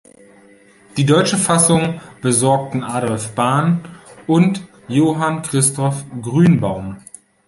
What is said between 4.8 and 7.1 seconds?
Johann Christoph Grünbaum.